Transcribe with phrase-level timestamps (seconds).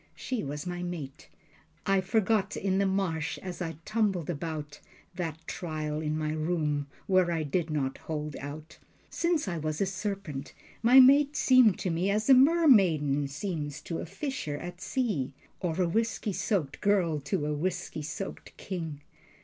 [0.15, 1.29] She was my mate.
[1.85, 4.79] I forgot in the marsh, as I tumbled about,
[5.13, 8.79] That trial in my room, where I did not hold out.
[9.11, 13.99] Since I was a serpent, my mate seemed to me As a mermaiden seems to
[13.99, 19.01] a fisher at sea, Or a whisky soaked girl to a whisky soaked king.